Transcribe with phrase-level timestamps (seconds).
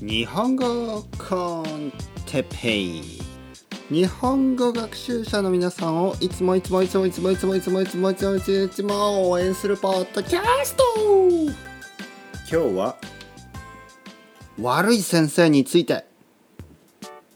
[0.00, 1.92] 日本語コン
[2.26, 3.02] テペイ。
[3.90, 10.84] 日本語学習者の皆さんをいつもいつもいつもいつもいつもいつもいつもいつもいつもいつも応援するポッドキャスト。
[11.00, 11.52] 今
[12.48, 12.96] 日は
[14.60, 16.04] 悪い先生について。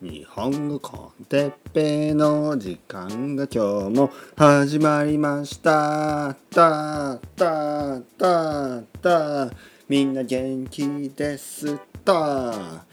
[0.00, 9.77] 日本語コンテッペイの時間が今日も始まりましたたたたた。
[9.88, 12.84] みんな元気ですた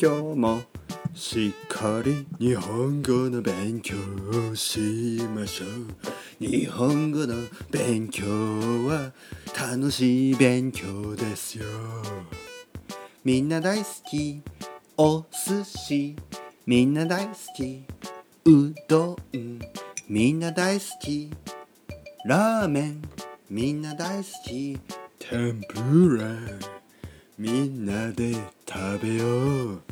[0.00, 0.62] 今日も
[1.12, 3.96] しっかり日本語の勉強
[4.50, 5.68] をしましょう。
[6.38, 7.34] 日本語の
[7.72, 8.24] 勉強
[8.86, 9.10] は
[9.58, 11.64] 楽しい勉強ですよ。
[13.24, 14.40] みんな大好き
[14.96, 16.14] お寿司。
[16.66, 17.84] みんな大好き
[18.44, 19.58] うどん。
[20.08, 21.32] みんな大好き
[22.24, 23.02] ラーメン。
[23.50, 24.78] みんな大好き
[25.18, 26.26] 天ぷら
[27.38, 28.34] みんなで
[28.66, 29.82] 食べよう。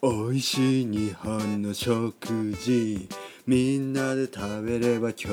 [0.00, 3.08] おいしい日本の食事
[3.46, 5.28] みんなで食べれば今日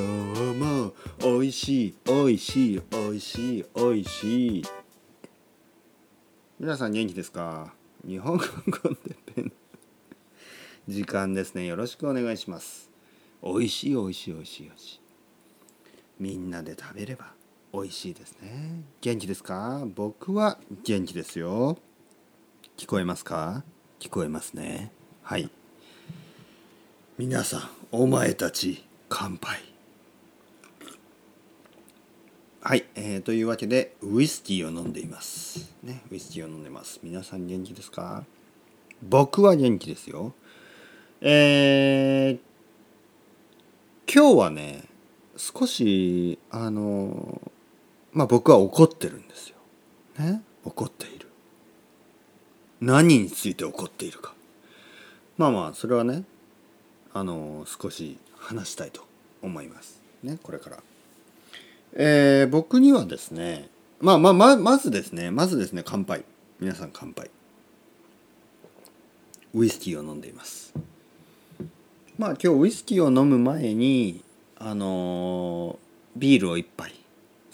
[0.57, 0.93] も
[1.23, 4.63] おいしいおいしいおいしいおいしい。
[6.59, 7.73] 皆さん元気ですか？
[8.05, 9.51] 日本語コンテペン。
[10.87, 11.65] 時間ですね。
[11.65, 12.89] よろしくお願いします。
[13.41, 14.99] おいしいおいしいおいしいおいしい。
[16.19, 17.34] みんなで食べれば
[17.75, 18.83] 美味しいですね。
[19.01, 19.85] 元気ですか？
[19.95, 21.77] 僕は元気ですよ。
[22.77, 23.65] 聞こえますか？
[23.99, 24.93] 聞こえますね。
[25.23, 25.49] はい。
[27.17, 29.59] 皆さんお前たち乾杯。
[32.61, 35.75] はい、えー、というわけでウイスキーを飲んでいます。
[35.83, 37.01] ねウイスキーを飲んでます。
[37.03, 38.23] 皆さん元気ですか？
[39.03, 40.33] 僕は元気ですよ。
[41.19, 44.85] えー、今日はね
[45.35, 47.41] 少しあの
[48.15, 49.55] まあ僕は怒ってるんですよ。
[50.17, 50.41] ね？
[50.63, 51.27] 怒っている。
[52.81, 54.33] 何について怒っているか。
[55.37, 56.23] まあまあそれはね
[57.13, 59.05] あの少し話したいと
[59.43, 60.01] 思います。
[60.23, 60.77] ねこれから。
[61.93, 66.25] えー、僕にはですねまあまあままずですねまずですね乾杯
[66.59, 67.29] 皆さん乾杯
[69.53, 70.73] ウイスキーを飲んでいます
[72.17, 74.21] まあ今日ウイスキーを飲む前に
[74.57, 75.79] あの
[76.17, 76.93] ビールを一杯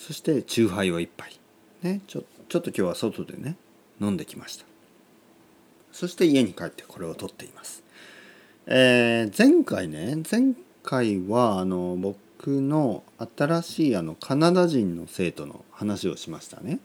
[0.02, 1.40] そしてチューハイを一杯。
[1.84, 3.56] ねちょちょっと今日は外でね
[4.02, 4.66] 飲んできました。
[5.92, 7.84] そして家に帰ってこれを取っています。
[8.66, 13.04] えー、前回ね前回はあの僕の
[13.38, 16.80] 新しいあのカナダ人の生徒の話をしましたね。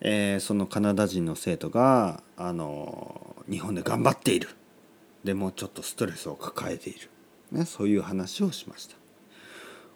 [0.00, 4.48] えー、そのカナダ人の生徒があの日本で頑張っている。
[5.24, 7.10] でもちょっとストレスを抱えている、
[7.52, 8.96] ね、そういう話をしました。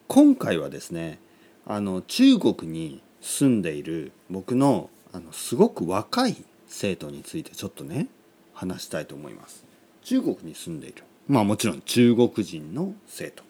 [0.08, 1.20] 今回はですね
[1.66, 8.06] あの中国に住んでいる僕のあのすごく若い生徒についてちょっとね
[8.54, 9.64] 話したいと思います。
[10.02, 11.04] 中国に住んでいる。
[11.28, 13.44] まあもちろん中国人の生徒。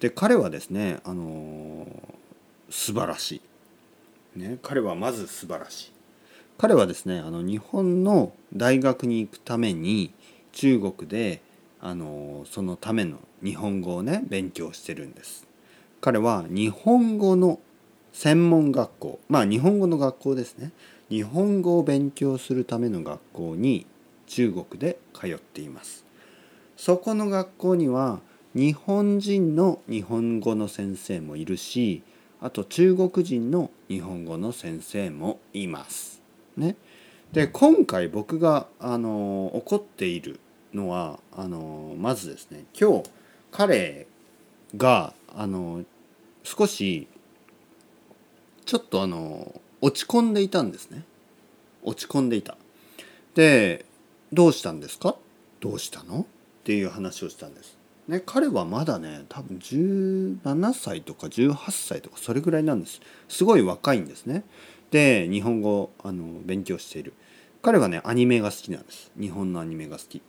[0.00, 1.86] で彼はですねあの
[2.70, 3.40] 素晴らし
[4.36, 5.92] い、ね、彼はまず素晴らしい。
[6.58, 10.12] 彼はですねあの日本の大学に行くために
[10.52, 11.42] 中国で
[11.80, 15.46] あのそのための日本語をね勉強してるんです。
[16.02, 17.60] 彼は日本語の
[18.12, 20.72] 専門学校まあ日本語の学校ですね。
[21.08, 23.86] 日本語を勉強するための学校に
[24.26, 26.04] 中国で通っています。
[26.76, 28.18] そこの学校には
[28.52, 32.02] 日本人の日本語の先生もいるし
[32.40, 36.20] あと中国人の日本語の先生もいます。
[36.56, 36.74] ね。
[37.30, 40.40] で今回僕があの怒っている
[40.74, 43.10] のはあのまずですね今日
[43.52, 44.08] 彼
[44.76, 45.84] があの
[46.44, 47.08] 少し
[48.64, 51.04] ちょっとあの落ち込んでいたんですね。
[51.82, 52.56] 落ち込んでいた。
[53.34, 53.84] で
[54.32, 55.16] どうしたんですか？
[55.60, 56.20] どうしたの？
[56.20, 56.24] っ
[56.64, 57.76] ていう話をしたんです。
[58.08, 63.00] ね彼はまだね多分17歳とか18歳とかそれぐらいなんです。
[63.28, 64.44] すごい若いんですね。
[64.90, 67.14] で日本語あの勉強している。
[67.62, 69.10] 彼はねアニメが好きなんです。
[69.18, 70.22] 日本のアニメが好き。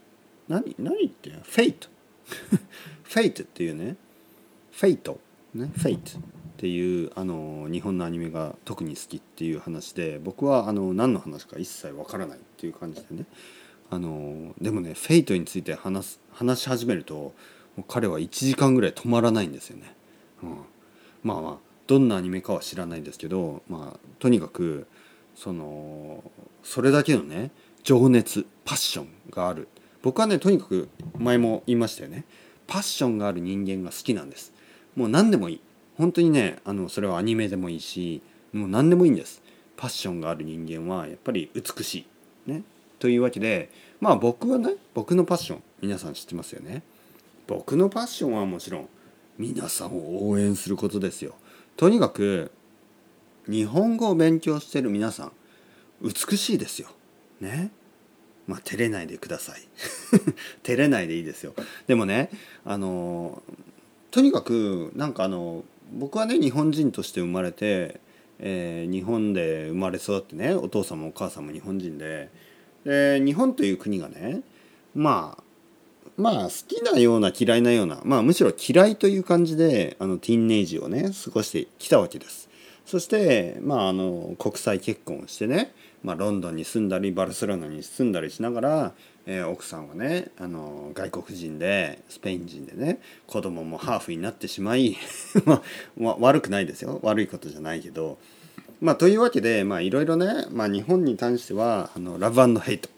[0.47, 3.95] 何何って Fate。Fate っていうね。
[4.71, 5.19] Fate。
[5.53, 6.21] ね Fate っ
[6.57, 13.25] ていうあの日本のアニメが特に好きっていう話で僕はあの何の話か一切わからないっていう感じでね。
[13.89, 17.33] あのでもねフェイトについて話す話し始めるとも
[17.79, 19.95] う彼は1時間ぐらい止まらないんですよね、
[20.41, 20.57] うん、
[21.21, 24.87] まあまあどんなアニメかは知らないんですけどまあとにかく
[25.35, 26.23] その
[26.63, 27.51] それだけのね
[27.83, 29.67] 情熱パッションがある。
[30.01, 32.23] 僕はねとにかく前も言いましたよね。
[32.65, 34.52] パッションがある人間が好きなんです。
[34.95, 35.61] もう何でもいい
[35.97, 39.41] 本当にねあのそれはアニメでもいいしもう何でもいいんです
[39.75, 42.05] パッションがある人間はやっぱり美し
[42.47, 42.63] いね。
[42.99, 43.69] というわけで
[43.99, 46.83] まあ僕はね僕のパッション皆さん知ってますよね。
[47.47, 48.89] 僕のパッションはもちろん
[49.37, 51.35] 皆さんを応援することですよ。
[51.75, 52.51] とにかく
[53.47, 55.31] 日本語を勉強してる皆さん
[56.01, 56.89] 美しいですよ。
[57.41, 57.71] ね。
[58.47, 59.61] まあ照れないでください。
[60.63, 61.53] 照れないでいいですよ。
[61.87, 62.29] でもね
[62.63, 63.41] あの
[64.13, 67.99] とにかくなんかあの僕はね日本人として生まれて、
[68.37, 72.29] えー、日本で生まれ育ってねお父さんもお母さんも日本人で
[72.85, 74.41] で日本という国がね
[74.93, 75.43] まあ
[76.15, 82.49] まあ好きなような嫌いなようなまあむしろ嫌いという感じであのティーンネイジをね過ごしてきたわけです。
[82.85, 85.73] そしてまああの国際結婚をしてね、
[86.03, 88.93] まあ、ロンドンに住んだりバルセロナに住んだりしながら、
[89.25, 94.97] えー、奥さんはねあの外国人でスペイン人でね子供もハーフになってしまい
[95.45, 98.17] まあ悪くないですよ悪いことじゃないけど。
[98.81, 102.89] まあ、というわけでいろいろね、まあ、日本に関してはあのラブヘイト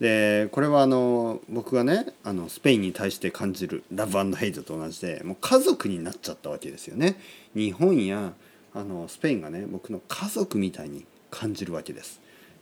[0.00, 7.16] でこれはあの僕がねあのスペインに対して感じるラブヘイトと同じでもう家族になっちゃったわけですよね。
[7.54, 8.32] 日本や
[8.74, 12.20] あのスペインがね僕の家族みたいに感じるわけです。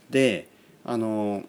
[0.08, 0.48] で
[0.82, 1.44] あの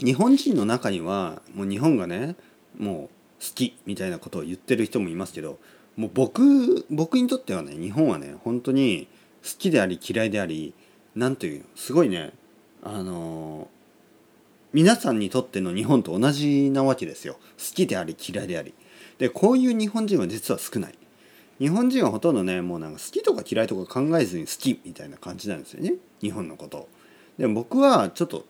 [0.00, 2.36] 日本人の中にはもう日本がね
[2.78, 5.58] もう好きみたいなことを言ってる人もいますけど
[5.96, 9.08] もう僕僕にとってはね日本はね本当に
[9.42, 10.74] 好きであり嫌いであり
[11.14, 12.32] 何というすごいね
[12.82, 13.68] あの
[14.72, 17.34] 皆さんにとっての日本と同じなわけですよ。
[17.34, 18.74] 好きであり嫌いであり。
[19.18, 20.98] でこういう日本人は実は少ない。
[21.60, 25.94] 日本人はほとんどねもうなんか好きとか嫌いとか考えずに好きみたいな感じなんですよね。
[26.20, 26.88] 日本のこと
[27.38, 28.44] でも僕はちょっと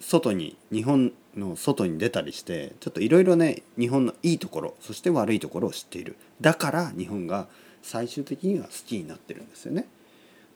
[0.00, 6.16] 外に日本の外に出たりしてちょっといろいろね日本のいいところそして悪いところを知っている。
[6.40, 7.46] だから日本が
[7.82, 9.86] 最終的には好きになってるんですよね。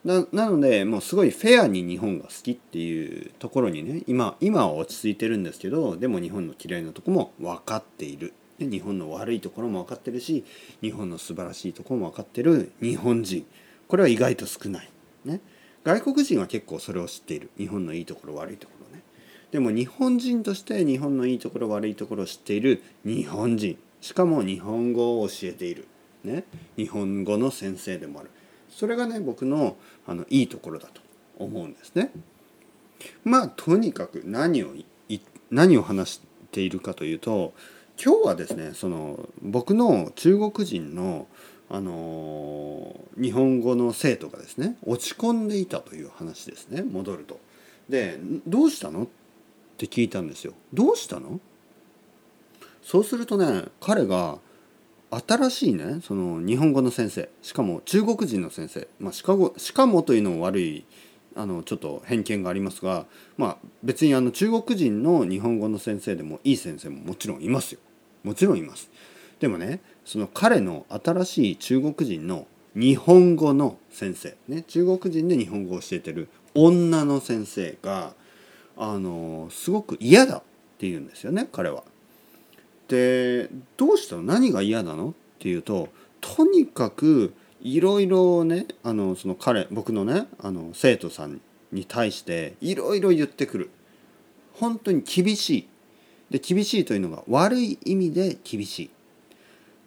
[0.04, 8.32] ななのでもうすごいフェアに日本が好きっていうところにね今今は落ち着いてるんですけどでも日本の嫌いなとこも分かっている。
[8.58, 10.44] 日本の悪いところも分かってるし
[10.82, 13.46] 日本の素晴らしいところも分かってる日本人。
[13.88, 14.90] これは意外と少ない、
[15.24, 15.40] ね、
[15.84, 17.50] 外国人は結構それを知っている。
[17.58, 19.02] 日本のいいところ悪いところね。
[19.52, 25.86] でも日本人として日本のいいところ悪いところを知っている日本人しかも日本語を教えている、
[26.24, 26.44] ね、
[26.76, 28.30] 日本語の先生でもある
[28.70, 29.76] それがね僕の
[30.06, 31.02] あのいいところだと
[31.38, 32.10] 思うんですね。
[33.24, 34.72] まあとにかく何を
[35.50, 36.20] 何を話し
[36.50, 37.52] ているかというと
[38.02, 41.26] 今日はですねその僕の中国人の
[41.68, 47.38] あの日本語の生徒がですね落ち込んでいたという話ですね戻ると。
[47.88, 49.21] で「どうしたの?」って
[49.72, 50.52] って聞いたんですよ。
[50.72, 51.40] どうしたの？
[52.82, 54.38] そうするとね彼が
[55.10, 60.84] 新しいねその日本語の先生しかも中国人の先生、まあ、しかもしかもというのも悪い
[61.36, 67.80] あのちょっと偏見がありますが、まあ、別にあの中国人の日本語の先生でもいい先生ももちろんいますよ。
[68.22, 68.90] もちろんいます。
[69.38, 78.14] でもねその彼の新しい中国人の日本語の先生ね中国人で日本語を教えてる女の先生が
[78.76, 80.42] あのすごく嫌だっ
[80.78, 81.84] て言うんですよね彼は。
[82.88, 84.22] でどうしたの？
[84.22, 85.10] 何が嫌なの？
[85.10, 85.88] っていうと
[86.20, 91.40] とにかくいろいろねあのその彼僕のねあの生徒さん
[91.70, 93.70] に対していろいろ言ってくる。
[94.54, 95.68] 本当に厳しい。
[96.30, 98.90] で厳しいというのが悪い意味で厳しい。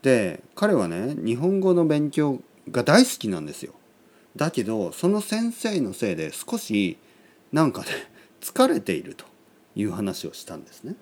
[0.02, 2.40] で彼はね日本語の勉強
[2.72, 3.74] が大好きなんですよ。
[4.36, 6.98] だけどその先生のせいで少し
[7.52, 7.88] なんかね
[8.46, 9.26] 疲れていると
[9.76, 10.96] いう話をしたんですね。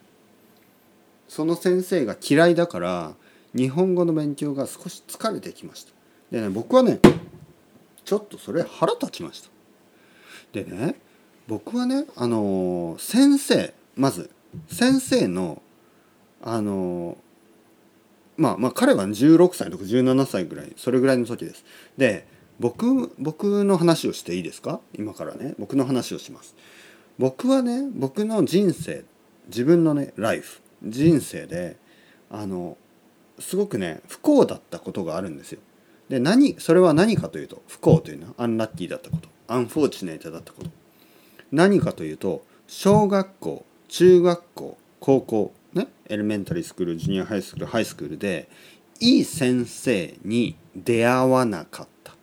[1.27, 3.15] その先生が嫌いだから
[3.53, 5.91] 日本語の勉強が少し疲れてきました。
[6.31, 6.99] でね僕はね
[8.05, 9.49] ちょっとそれ腹立ちました。
[10.53, 10.95] でね
[11.47, 14.29] 僕はねあの先生まず
[14.69, 15.61] 先生の
[16.41, 17.17] あの
[18.37, 21.65] まあまあ彼は16歳とか17歳ぐらいそれぐらいの時です。
[21.97, 22.25] で
[22.57, 24.79] 僕僕の話をしていいですか？
[24.97, 26.55] 今からね僕の話をします。
[27.17, 29.03] 僕はね僕の人生
[29.47, 31.77] 自分のねライフ人生で
[32.29, 32.77] あの
[33.39, 35.59] すごくね不幸だったことがあるんですよ。
[36.09, 40.69] で何それは何かというと不幸というのはアンラッキーだったことアンフォーチネートだったこと
[41.51, 48.49] 何かというと小学校中学校高校ねエレメンタリースクールジュニアハイスクールハイスクールで
[48.99, 52.13] いい先生に出会わなかった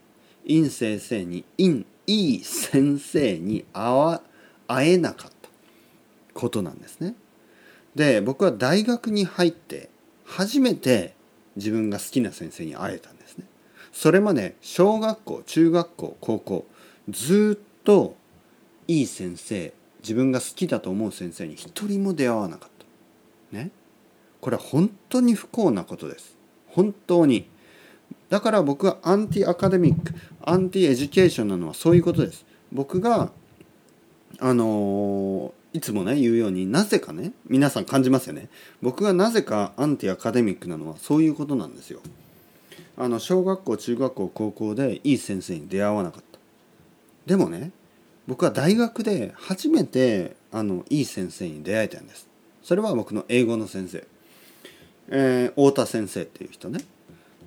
[0.45, 4.23] いい先生にいい先生に会わ
[4.71, 5.49] 会えなかった
[6.33, 7.17] ことなんですね。
[7.97, 9.91] で僕は大学に入って
[10.25, 11.15] 初めて
[11.57, 13.47] 自分が好きな先生に会えたんですね。
[13.93, 16.67] それまで小学校中学校高校
[17.09, 18.15] ずっと
[18.87, 19.73] いい先生
[20.03, 22.69] 自分が好きだと思う先生に一人も出会わなかっ
[23.51, 23.57] た。
[23.57, 23.71] ね。
[24.41, 26.37] これは本当に不幸なことです。
[26.69, 27.49] 本当に。
[28.29, 32.47] だから僕は anti-academic anti-education なのはそういうことです。
[32.73, 33.33] 僕が
[34.41, 38.49] あのー、いつもね言うようになぜかね皆さん感じますよね。
[38.83, 42.01] 僕がなぜかアンティアカデミックなのはそういうことなんですよ。
[42.97, 46.39] あの小学校中学校高校でいい先生に出会わなかった。
[47.27, 47.71] でもね
[48.27, 52.29] 僕は大学で初めてあのいい先生に出会えたんです。
[52.63, 54.07] それは僕の英語の先生、
[55.09, 56.81] えー、太田先生っていう人ね。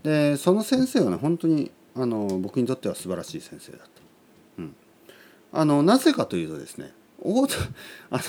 [0.03, 3.92] でその先生はね本当にあの僕にとっては素晴らしい先生だった、
[5.53, 7.55] あのなぜかというとですね太田
[8.09, 8.23] あの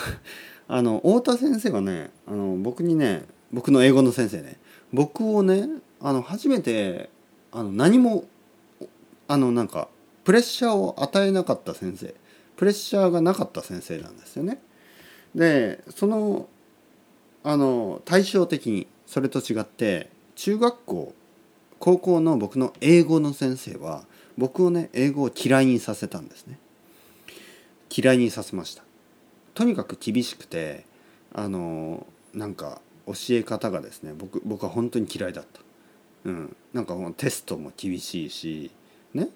[0.68, 4.58] あの太田先生はねあの僕にね僕の英語の先生ね
[4.92, 5.68] 僕をね
[6.00, 7.10] あの初めて
[7.50, 8.24] あの何も
[9.26, 9.88] あのなんか
[10.24, 12.14] プレッシャーを与えなかった先生
[12.56, 14.60] プレッシャーがなかった先生なんですよね。
[15.34, 16.48] でその
[17.42, 21.14] あの対照的にそれと違って中学校
[21.78, 24.04] 高校の僕の英語の先生は
[24.38, 26.58] 僕をね英語を嫌いにさせたんですね。
[27.96, 28.82] 嫌いにさせました。
[29.54, 30.84] とにかく厳しくて
[31.32, 35.60] あのなんか教え方がですね僕僕は本当に嫌いだった。
[36.24, 38.70] うん、なんかテストも厳しいし
[39.12, 39.28] ね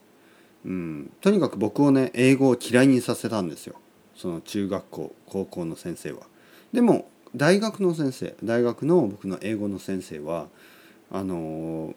[0.65, 3.77] うん、とにかく僕をね英語を嫌いにさせたんですよ
[4.17, 6.23] その中学校高校の先生は。
[6.73, 10.49] でも大学の先生大学の僕の英語の先生は
[11.11, 11.95] あの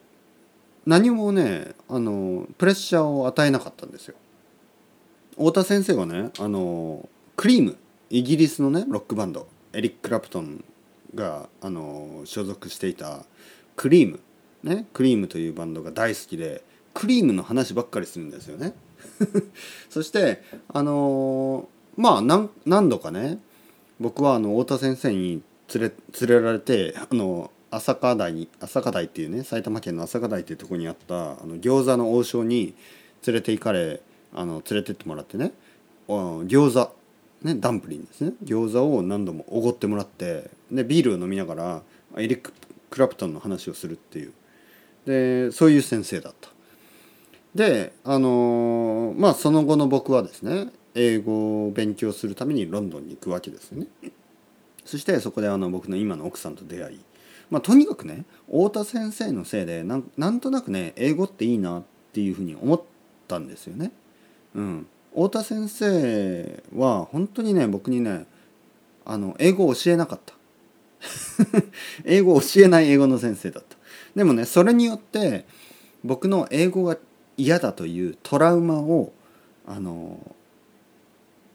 [0.86, 4.16] 何もねあのプレッシャーを与えなかったんですよ。
[5.42, 7.78] 太田先生はねあのクリーム
[8.12, 10.64] イギリスのねロックバンドエリック・クラプトン
[11.16, 13.26] があの所属していた
[13.76, 14.20] クリーム
[14.64, 18.74] ねクリームというバンドが大好きでクリームの話ばっかりするんですよね。
[19.90, 21.68] そしてあの、
[21.98, 23.40] まあ何何度かね
[24.00, 25.42] 僕はあの太田先生に
[25.74, 32.76] 連れ連れられてあの朝霞台に朝霞台っていうね埼玉県の朝霞台っていうとこにあったあの餃子の王将に
[33.26, 34.02] 連れて行かれ
[34.34, 35.52] あの連れてってもらってね
[36.08, 36.96] 餃子
[37.44, 41.82] ねダンプリンですね餃子を何度もおごってもらってでビールを飲みながら
[42.18, 42.54] エリック・
[42.90, 44.34] クラプトンの話をするっていう
[45.06, 46.50] でそういう先生だった
[47.56, 53.88] であのまあその後の僕はですね英語を勉強するためにロンドンに行くわけですよね。
[54.84, 57.00] そしてそこであの僕の今の奥さんと出会い、
[57.50, 62.82] まあ、とにかくね太田先生のせいでなんなんとなくね英語っていいなっていうふうに思っ
[63.28, 63.92] たんですよね。
[64.56, 68.26] うん、太田先生は本当にね僕にね
[69.06, 70.34] あの英語を教えなかった。
[72.06, 73.78] 英語を教えない英語の先生だった。
[74.16, 75.46] でもねそれによって
[76.04, 76.98] 僕の英語が
[77.38, 79.14] 嫌だというトラウマを
[79.66, 80.36] あの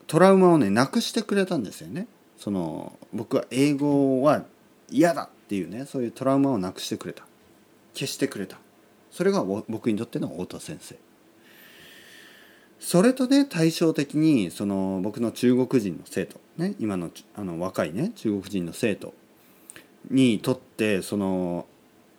[0.07, 2.09] トラウマをねなくしてくれたんですよね。
[2.39, 4.45] その僕は英語は
[4.91, 7.25] 嫌だっていうねそういうトラウマをなくしてくれた。
[7.95, 8.59] 消してくれた。
[9.11, 10.97] それが僕にとっての太田先生。
[12.79, 19.15] それとね対照的にその僕の中国人の生徒ね今のあの若いね中国人の生徒
[20.11, 21.67] にとってその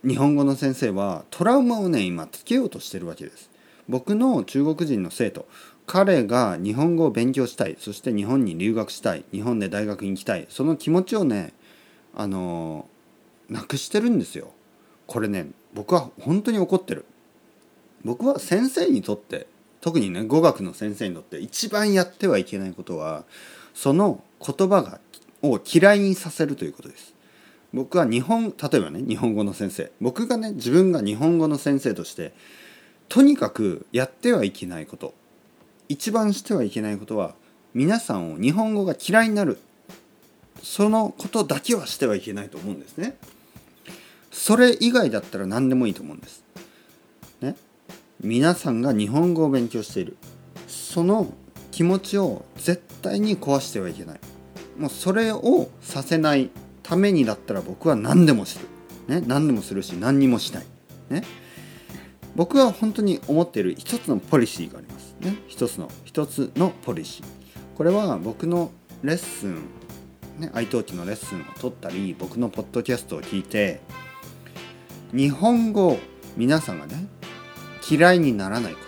[0.06, 3.50] 日本語の先生はトラウマをね今つけようとしてるわけです。
[3.90, 5.48] 僕の中国人の生徒
[5.86, 11.54] 彼が日本語を勉強したいそして日本に留学したい日本で大学に行きたいその気持ちをね
[12.14, 12.88] あの
[13.50, 14.52] なくしてるんですよ。
[15.06, 17.06] これね僕は本当に怒ってる。
[18.04, 19.48] 僕は先生にとって
[19.88, 23.24] 特にね語学の先生にとって一番やってはいけないことは
[23.74, 25.00] その言葉が
[25.42, 27.14] を嫌いにさせるということです
[27.74, 32.34] 僕は日本例えばね日本語の先生僕がね自分が日本語の先生として
[33.08, 35.14] とにかくやってはいけないこと
[35.88, 37.34] 一番してはいけないことは
[37.74, 39.58] 皆さんを日本語が嫌いになる
[40.62, 43.16] そのことだけはしてはいけないと思うんですね。
[44.34, 46.44] それ以外だったら何でもいいと思うんです。
[48.22, 50.18] 皆さんが日本語を勉強している
[50.68, 51.34] その
[51.72, 54.20] 気持ちを絶対に壊してはいけない。
[54.78, 56.50] もうそれをさせない
[56.84, 58.68] ためにだったら僕は何でもする。
[59.08, 59.24] ね。
[59.26, 60.66] 何でもするし何にもしない。
[61.10, 61.24] ね。
[62.38, 67.26] 僕は本当に思っている一つのポリシーがありますね一つの一つのポリシー
[67.76, 68.72] これは僕の
[69.02, 69.56] レッスン
[70.38, 73.82] ね iTalki のレッスンを取ったり僕のポッドキャストを聞いて
[75.14, 75.98] 日本語を
[76.36, 77.08] 皆さんがね
[77.90, 78.80] 嫌いにならないこ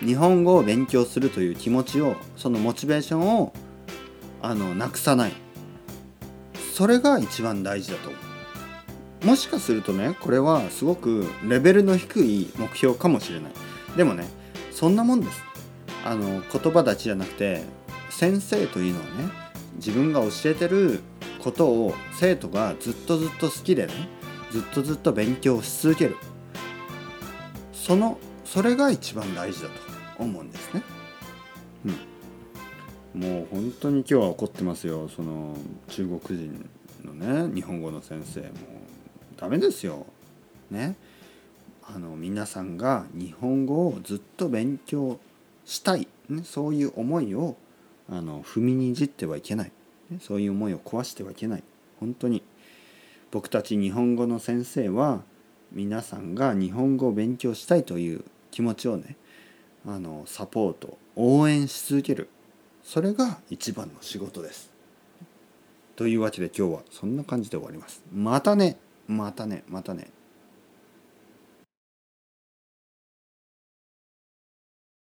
[0.00, 3.52] と日本語を勉強するという気持ちをそのモチベーションを
[4.42, 5.32] あのなくさない。
[6.74, 8.18] それが一番大事だと思
[9.22, 9.26] う。
[9.26, 13.52] もしかするとねこれはすごくレベルの低い目標かもしれない。
[13.96, 14.26] でもね
[14.70, 15.42] そんなもんです。
[16.04, 17.62] あの言葉だちじゃなくて
[18.10, 19.10] 先生というのはね
[19.76, 21.00] 自分が教えてる
[21.42, 23.92] ことを生徒がずっとずっと好きでね
[24.52, 26.16] ずっとずっと勉強し続ける。
[27.86, 29.74] そのそれが一番大事だと
[30.18, 30.82] 思うんですね。
[33.14, 36.68] うん、もう本当に今日は怒ってますよその中国人
[37.04, 38.50] のね日本語の先生もう
[39.36, 40.04] ダメですよ。
[40.68, 40.96] ね。
[41.84, 45.20] あの皆さんが日本語をずっと勉強
[45.64, 47.54] したい、ね、そういう思いを
[48.10, 49.70] あの踏みにじってはいけない、
[50.10, 51.62] ね、そういう思いを壊してはいけない
[52.00, 52.42] 本当に
[53.30, 55.22] 僕たち日本語の先生は
[55.72, 59.16] 皆さんが日本語を勉強したいという気持ちをね
[59.86, 62.28] あのサポート応援し続ける
[62.82, 64.70] それが一番の仕事です。
[65.96, 68.02] というわけで今日はそんな感じで終わります。
[68.12, 68.76] またね
[69.08, 70.08] またねまたね。